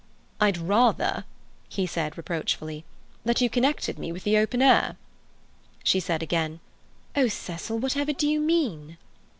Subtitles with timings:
[0.39, 1.25] "I'd rather,"
[1.69, 2.85] he said reproachfully,
[3.23, 4.97] "that you connected me with the open air."
[5.83, 6.59] She said again,
[7.15, 8.97] "Oh, Cecil, whatever do you mean?"